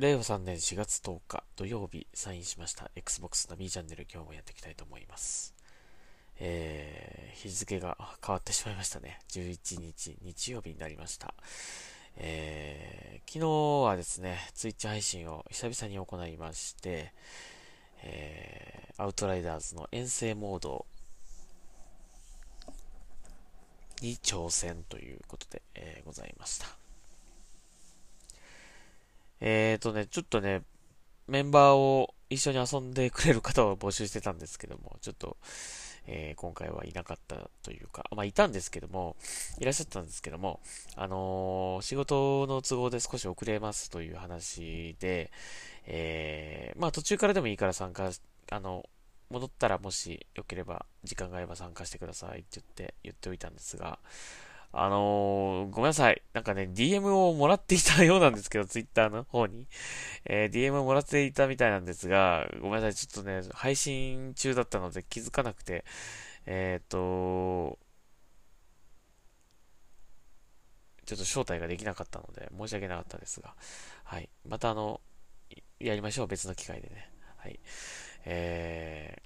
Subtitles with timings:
[0.00, 5.54] 令和3年4月10日土曜日サインしました Xbox ナビチャンネル今日もやっていきたいと思います。
[6.38, 9.18] えー、日付が変わってしまいましたね。
[9.28, 11.34] 11日日曜日になりました。
[12.16, 13.48] えー、昨日
[13.86, 17.12] はですね、ツイッチ配信を久々に行いまして、
[18.02, 20.86] えー、アウトライダーズの遠征モード
[24.00, 26.89] に挑戦ということで、えー、ございました。
[29.40, 30.62] えーとね、ちょっとね、
[31.26, 35.36] メンバーを一緒に遊んでくれる方を募集してたんですけども、ちょっと、
[36.06, 39.16] えー、今回はいなかったというか、まあ、いたんですけども、
[39.58, 40.60] いらっしゃったんですけども、
[40.96, 45.30] あのー、仕事の都合で少し遅れますという話で、
[45.86, 48.10] えー、まあ、途中からでもいいから参加、
[48.50, 48.84] あの、
[49.30, 54.00] 戻ったらもしよければ、時間があれば参加してくださいって言って、言っておいたんですが、
[54.72, 54.96] あの、
[55.80, 56.22] ごめんなさい。
[56.34, 59.66] なんかね、DM をもらっていたようなんですけど、Twitter の方に。
[60.26, 62.94] えー、DM をもらっていたみたいなんですが、ごめんなさい。
[62.94, 65.86] ちょっとね、配信中だったので気づかなくて、
[66.44, 67.78] えっ、ー、と、
[71.06, 73.54] ちょっと招待ができなかったので、申し訳なかったですが、
[74.04, 74.28] はい。
[74.46, 75.00] またあの、
[75.78, 76.26] やりましょう。
[76.26, 77.10] 別の機会でね。
[77.38, 77.58] はい。
[78.26, 79.16] え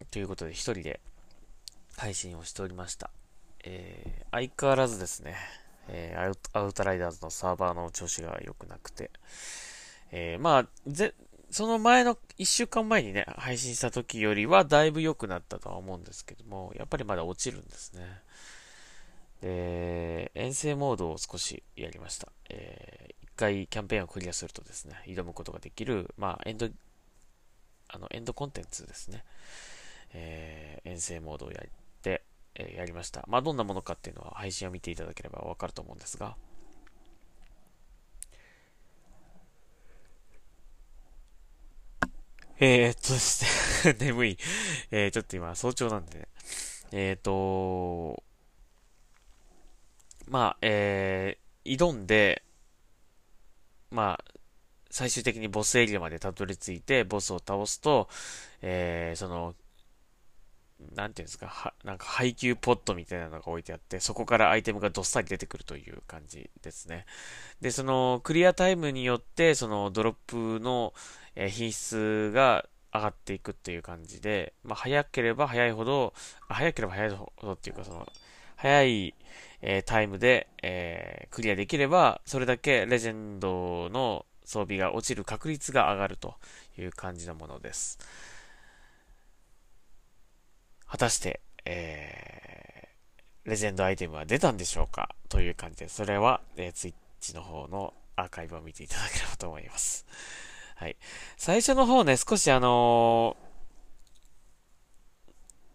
[0.00, 1.00] ー、ということで、一人で
[1.98, 3.10] 配信をしておりました。
[3.64, 5.36] えー、相変わらずですね、
[5.88, 9.10] えー、アウトライダーズのサーバーの調子が良くなくて、
[10.10, 11.14] えー、まあ、ぜ、
[11.50, 18.22] その前の1週間前にね、配信した時よりはだいぶ良くなったとは思うんですけども、やっぱりまだ落ちるんですね。
[19.42, 22.28] で、遠征モードを少しやりました。
[22.48, 26.68] えー、一回キャンペーンをクリアするとですね、挑むことができる、まあ、エンド、
[27.88, 29.24] あの、エンドコンテンツですね。
[30.14, 31.81] えー、遠征モードをやって、
[32.54, 33.24] えー、やりました。
[33.28, 36.36] まあ、どんなものかっていうのは配信を見ていただければわかると思うんですが、
[42.64, 44.38] えー、っとですね 眠い。
[44.92, 46.28] えー、ちょっと今、早朝なんでね。
[46.92, 48.22] えー、っと、
[50.28, 52.44] まあ、えー、挑んで、
[53.90, 54.24] まあ、
[54.90, 58.08] 最終的にボスエリアまでたどり着いて、ボスを倒すと、
[58.60, 59.54] えー、その、
[60.94, 67.06] なんていうんですか、は、なんか配給ポットみたいなのが置いてあって、そこからアイテムがどっさり出てくるという感じですね。
[67.60, 70.94] で、そのクリアタイムによって、そのドロップの
[71.48, 76.12] 品質が上がっていくっていう感じで、まあ、早ければ早いほど、
[76.48, 78.06] 早ければ早いほどっていうか、その、
[78.56, 79.14] 早い、
[79.62, 86.34] えー、タイムで、えー、クリアできれば、それだけレジェンドの装備が落ちる確率が上がると
[86.78, 87.98] いう感じのものです。
[90.92, 95.08] 果たして、えー、レジェンドアイテムは出たんでしょうか？
[95.30, 100.04] という感じで、それは、えー、ツイッチの方のアーカイブを見ていただければと思います。
[100.76, 100.98] はい。
[101.38, 103.38] 最初の方ね、少しあの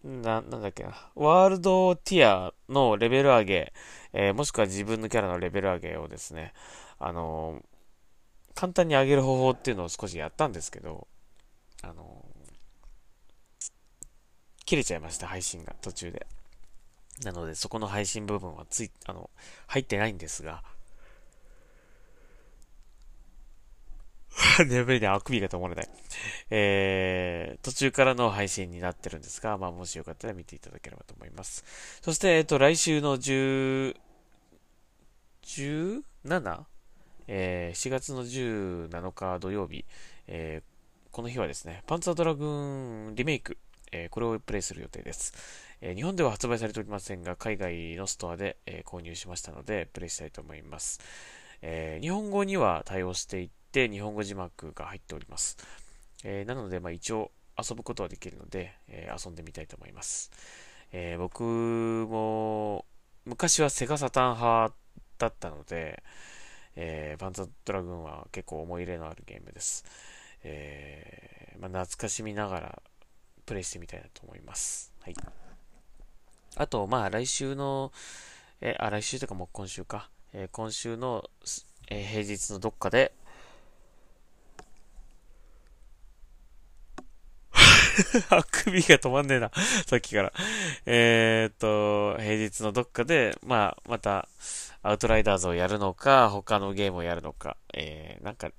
[0.05, 1.09] ー、な、なんだっけな。
[1.15, 3.73] ワールドティアのレベル上げ、
[4.13, 6.53] えー、もしくは自分のキャラのレベル上げをですね、
[6.99, 11.07] あのー、簡単に上げる方法っていうのを少しやったんですけど、
[11.81, 12.23] あの
[14.67, 16.27] 切れちゃいました、配信が途中で。
[17.23, 19.29] なので、そこの配信部分はつい、あの、
[19.65, 20.61] 入ってないんですが、
[24.67, 25.89] 眠いね、あくびが止まらない。
[26.49, 31.63] えー、途中からの配信になってるんですが、まあ、もしよかったら見ていただければと思います。
[32.01, 33.95] そして、えっ、と、来週の10、
[35.43, 36.65] 17?
[37.29, 39.85] えー、4月の17日土曜日、
[40.27, 43.57] えー、この日はですね、パンツァードラグーンリメイク
[43.91, 45.33] えこれをプレイする予定です、
[45.81, 50.99] え日本では発売されておりませんが、海外のストアで、え購入しましたので、プレイしたいと思います。
[51.61, 55.57] え日本語には対応していて、日本語字幕が入っております。
[56.23, 60.31] えなので、まあ、一応遊ぶことはできるので、え遊んでみたいと思います。
[60.91, 62.85] え僕も、
[63.25, 64.73] 昔はセガサタン派
[65.17, 66.01] だったので、
[66.75, 69.83] えー、パンツァドラグーンは結構思い入れのあるゲームです。
[70.43, 72.81] えー、まあ、懐かしみながら
[73.47, 74.93] プレイしてみたいなと思います。
[75.01, 75.15] はい。
[76.57, 77.91] あと、まあ、来週の、
[78.61, 80.09] えあ、来週というかもう今週か。
[80.33, 81.29] え今週の、
[81.89, 83.13] え平日のどっかで、
[88.29, 89.49] あくびが止まんねえな
[89.87, 90.31] さっきから
[90.85, 94.27] えっと、平日のどっかで、まあ、また、
[94.83, 98.51] アウトライダーズをやるのか、他のゲームをやるのか、えー、なんか、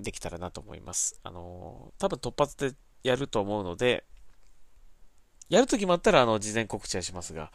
[0.00, 1.18] できたらなと思います。
[1.22, 4.04] あのー、多分突発でやると思うので、
[5.48, 7.52] やると決まったら、あの、事前告知はしますが、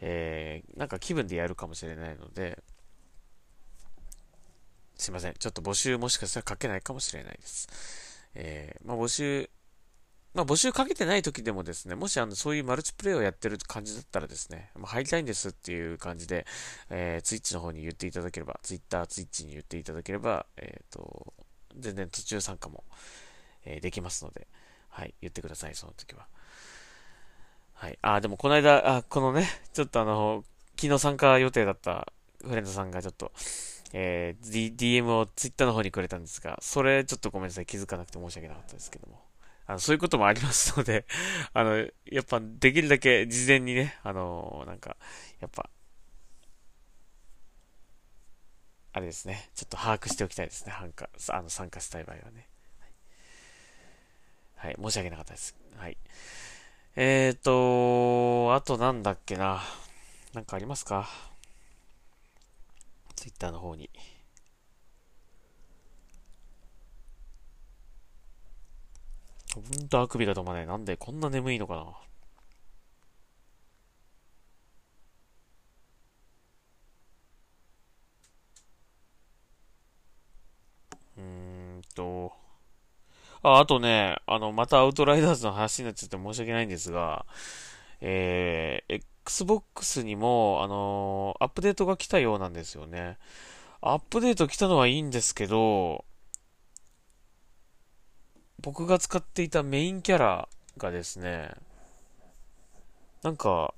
[0.00, 2.62] えー、なんか気分でやるかもしれないので、
[4.96, 5.34] すいません。
[5.34, 7.68] ちょっと募集もしかしたら書けないかもしれないです。
[8.34, 9.50] えー、まあ募集、
[10.32, 16.46] まあ募集かけてない時でもですね、もしあの、そういうマルチプレイをやってる感じだったらですね、まあ、入りたいんですっていう感じで、
[16.88, 21.34] えー、ツイッチの方に言っていただければ、ツイッター、ツイッチに言っていただければ、えっ、ー、と、
[21.76, 22.84] 全然途中参加も、
[23.64, 24.46] えー、できますので、
[24.88, 26.26] はい、言ってください、その時は。
[27.82, 27.98] はい。
[28.00, 30.44] あ、でもこの間、あ、このね、 ちょっとあの、
[30.80, 33.32] 昨日参加予定だったフレンドさんがちょっと、
[33.92, 39.20] えー、D、DM を Twitter の方にくれたんですが、それちょっとごめんなさい、気づかなくて申し訳なかったですけども。
[39.66, 41.06] あの、そういうこともありますので、
[41.54, 44.96] あの、やっぱできるだけ事前にね、あの、なんか、
[45.40, 45.68] やっぱ、
[48.92, 52.48] あれですね、ちょっと把握しておきたいですね、参加、あの、参加したい場合はね。
[52.78, 55.56] はい、はい、申し訳なかったです。
[55.76, 55.98] はい。
[56.94, 59.62] えーと、あとなんだっけな。
[60.34, 61.08] なんかありますか？
[63.16, 63.88] ツイッターの方に。
[69.54, 70.66] ほんとあくびが止まない。
[70.66, 71.82] なんでこんな眠いのかな。
[81.16, 81.22] うー
[81.78, 82.32] んと。
[83.42, 87.26] あ、あとね、あの、またアウトライダーズの話になっちゃって申し訳ないんですが、
[88.00, 93.18] えー、Xbox にも、あのー、アップデートが来たようなんですよね。
[93.80, 96.04] アップデート来たのはいいんですけど、
[98.60, 101.50] 僕が使っていたメインキャラがですね、
[103.22, 103.74] なんか、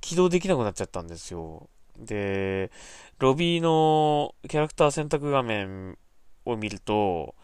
[0.00, 1.68] 起動できなくなっちゃったんですよ。
[1.98, 2.70] で、
[3.18, 5.98] ロビーのキャラクター選択画面
[6.44, 7.34] を見ると、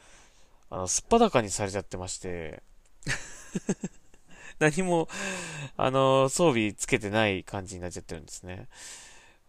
[0.71, 2.63] あの、すっぱだかにされちゃってまして
[4.59, 5.09] 何も、
[5.77, 8.69] あの、装備つけてない感じになっちゃってるんですね。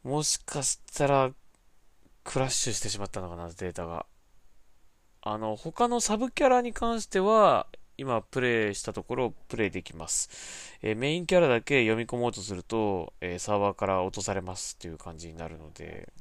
[0.03, 1.31] もしかしたら、
[2.23, 4.05] クラッシュしてしまったのかな、データが。
[5.21, 7.67] あの、他のサブキャラに関しては、
[7.97, 10.77] 今プレイしたところプレイできます。
[10.83, 16.13] えー、メインキャラだけ読み込もうとすると、えー、サーバーから落とされますっていう感じになるので、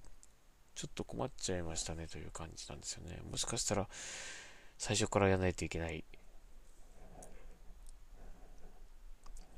[0.74, 3.20] ちょっと困っちゃいましたねという感じなんですよね。
[3.30, 3.88] もしかしたら、
[4.78, 6.04] 最初からやらないといけない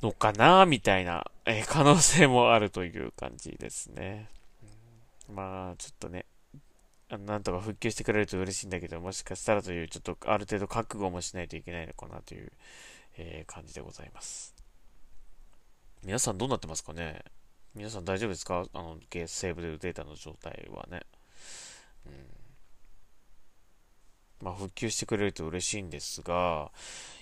[0.02, 4.28] のかなみたいな、えー、可能性もあるという感じですね。
[5.28, 6.24] まあ、ちょっとね、
[7.10, 12.52] なんとか復旧してくれると嬉しいんだけど、もしかしたらという、ちょっとある程度覚悟もしないといけないのかなという、
[13.16, 14.54] えー、感じでございます。
[16.04, 17.22] 皆さんどうなってますかね？
[17.74, 18.64] 皆さん大丈夫ですか？
[18.72, 21.02] あの、ゲーセーブデータの状態はね。
[22.06, 22.12] うん。
[24.40, 26.70] まあ、復旧してくれると嬉しいんですが、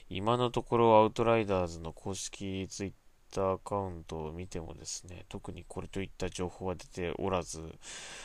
[0.08, 2.92] 今のところアウトライダーズの公式ツイッ
[3.34, 7.60] ターアカウントを見てもですね、特にこれといった情報は出ておらず、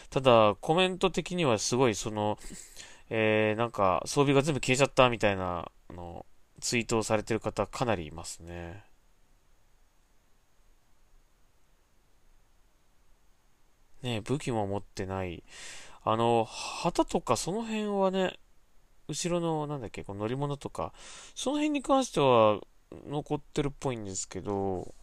[0.09, 2.37] ただコメント的にはすごいその、
[3.09, 6.25] えー、なんか装備が全部消えちゃったみたいな、あの、
[6.59, 8.83] ツイートをされてる方かなりいますね。
[14.03, 15.43] ね武器も持ってない。
[16.03, 18.39] あの、旗とかその辺はね、
[19.11, 20.93] 後ろの、なんだっけ、この乗り物とか、
[21.35, 22.61] その辺に関しては
[23.07, 24.93] 残ってるっぽいんですけど、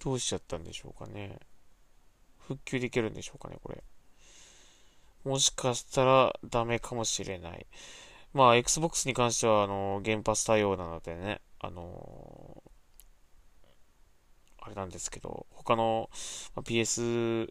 [0.00, 1.38] どうしちゃったんでしょうかね。
[2.38, 3.82] 復旧できるんでしょうかね、これ。
[5.24, 7.66] もしかしたらダメかもしれない。
[8.32, 12.62] まあ、Xbox に関しては、あの、原発対応なのでね、あの
[14.68, 16.10] あれなんですけど、他の、
[16.56, 17.50] PS、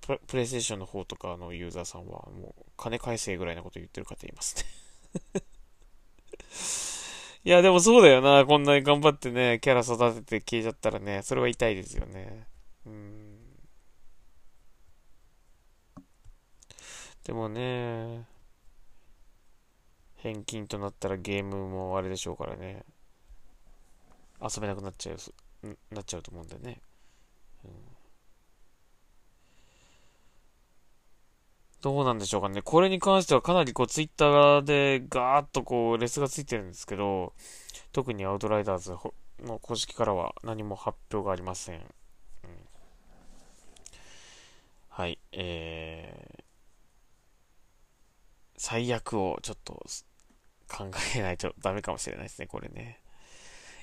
[0.00, 4.56] プレイステーションの方とかのユーザーさんは、もう、金返せぐらいなこと言ってる方います
[5.34, 5.42] ね
[7.44, 8.44] いや、でもそうだよな。
[8.44, 12.48] こんなに頑張ってね、キャラ育てて消えちゃったらね、それは痛いですよね。
[12.86, 13.38] うん。
[17.22, 18.26] でもね、
[20.16, 22.84] 返金となったらゲームもあれでしょうからね。
[24.42, 25.18] 遊べなくなっちゃう
[25.90, 26.80] なっちゃうと思うんだよね。
[27.64, 27.70] うん、
[31.80, 32.62] どうなんでしょうかね。
[32.62, 37.32] これに関してはかなりこうツイッターでガーッとこうレスがついてるんですけど、
[37.92, 38.96] 特にアウトライダーズ
[39.42, 41.76] の公式からは何も発表がありません。
[41.76, 41.84] うん、
[44.88, 46.42] はい、えー、
[48.56, 49.84] 最悪をちょっと
[50.68, 53.00] 考えないとダメかもしれないですね、これね。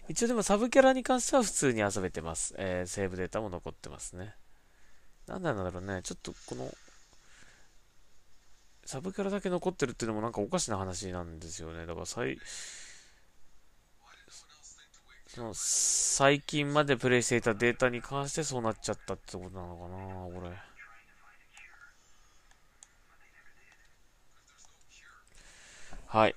[0.10, 2.54] 一応でもサブキャラに関しては普通に遊べてます。
[2.58, 4.36] えー、セーブデータも残ってますね。
[5.28, 6.02] なんなんだろうね。
[6.04, 6.70] ちょっとこの、
[8.86, 11.86] サブキャラだけ残ってるっていうのもなんかおかしな話なんですよね。
[11.86, 12.38] だから最、
[15.28, 20.74] その、最近までプレイしていたデータに関してそうなっちゃったってことなのかな、これ。
[26.08, 26.36] はい。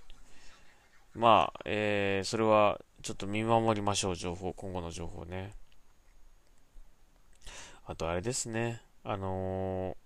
[1.16, 5.52] まあ、えー、それは、ちょっと見守りましょう、情報、今後の情報ね。
[7.84, 8.82] あと、あれですね。
[9.04, 9.96] あのー、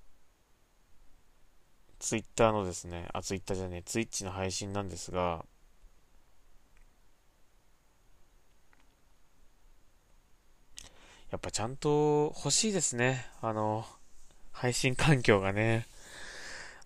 [1.99, 5.45] ツイッターのですね、あ、ツイッターじゃねえ、ツイッチの配信なんですが、
[11.31, 13.26] やっぱちゃんと欲しいですね。
[13.40, 13.87] あの、
[14.52, 15.87] 配信環境がね。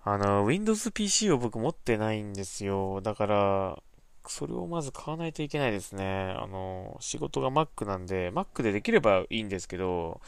[0.05, 3.01] あの、Windows PC を僕持ってないんですよ。
[3.01, 3.83] だから、
[4.31, 6.35] それをまず買わないといけないですね。
[6.39, 10.21] あの、仕事が Mac なんで、Mac でできればいいんですけど、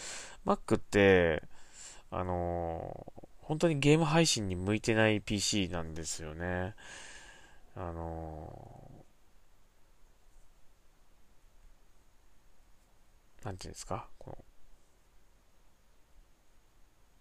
[0.47, 1.43] Mac って、
[2.11, 6.75] あの、本当にゲーム配信に向いてない PC なんですよね。
[7.77, 9.05] あの、
[13.45, 14.45] なんていうんですか、この、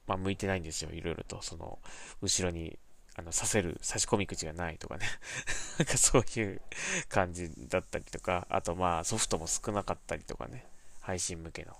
[0.07, 1.41] まあ、向いてないんですよ、いろいろと。
[1.41, 1.79] その、
[2.21, 2.77] 後ろに、
[3.15, 5.05] あの、刺せる、差し込み口がないとかね。
[5.79, 6.61] なんかそういう
[7.07, 10.65] 感じだったりとか、あとまあ、ソフトも少なかったりとかね。
[11.01, 11.77] 配信向けの。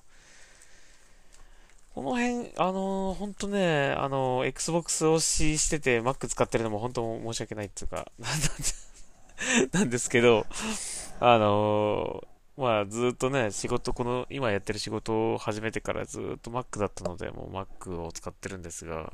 [1.96, 8.12] この辺、あのー、ほんとね、あのー、Xbox 推ししてて Mac 使ってるのも本当申し訳ないっていうか、
[9.72, 10.46] なんですけど、
[11.20, 12.28] あのー
[12.58, 19.12] まあずっとね、仕事、この今やってる仕事を始めてからずっと Mac だったので、もう Mac を使ってるんですが、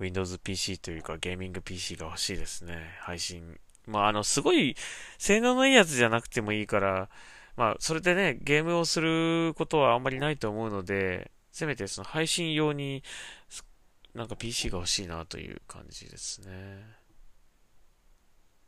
[0.00, 2.96] Windows PC というかゲーミング PC が欲しいですね。
[3.00, 3.58] 配信。
[3.86, 4.76] まああの、すごい
[5.18, 7.08] 性能のいいやつじゃなくてもいいから、
[7.56, 13.02] まあそれでね、ゲームをすることはあんまりないと思うので、せめてその配信用に
[14.14, 17.00] なんか PC が欲しいなという感じですね。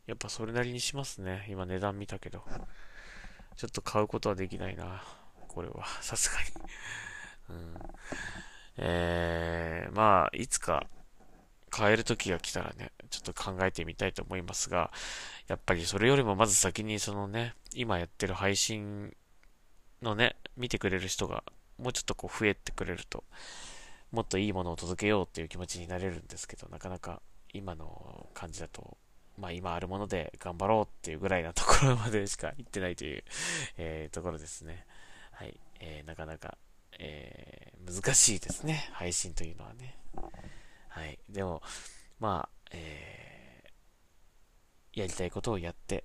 [0.05, 1.47] やっぱそれなりにしますね。
[1.49, 2.43] 今値段見たけど。
[3.55, 5.03] ちょっと買うことはできないな。
[5.47, 5.85] これは。
[6.01, 6.69] さすがに
[7.49, 7.73] うん。
[8.77, 10.87] えー、まあ、いつか
[11.73, 14.91] 買える時が来たらね、ちょっと考えてみたいと思いますが、
[15.47, 19.15] やっぱりそれよりもまず先にそのね、今やってる配信
[20.01, 21.43] のね、見てくれる人が
[21.79, 23.23] もうちょっとこう増えてくれると、
[24.11, 27.21] もっといいものを届けようっていう気持ちになれるんですけど、なかなか
[27.53, 28.97] 今の感じだと
[29.37, 33.23] まあ今あるもので頑張ろうっていうぐらいなところまでしか行ってないという、
[33.77, 34.85] えー、ところですね。
[35.31, 35.59] はい。
[35.79, 36.57] えー、なかなか、
[36.99, 38.89] えー、難しいですね。
[38.93, 39.97] 配信というのはね。
[40.93, 41.17] はい。
[41.27, 41.63] でも、
[42.19, 46.03] まあ、えー、やりたいことをやって、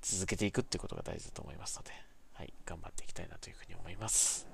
[0.00, 1.90] 続けていくってことが大事だと思いますので、
[2.32, 2.54] はい。
[2.64, 4.46] 頑張っていきたいなというふうに思います。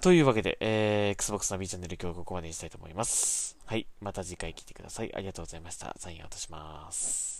[0.00, 3.58] というわけで、えー、Xbox の B チャンネル今日ここまでにしたいと思います。
[3.66, 3.86] はい。
[4.00, 5.14] また次回来てください。
[5.14, 5.94] ありがとうございました。
[5.98, 7.33] サインを渡します。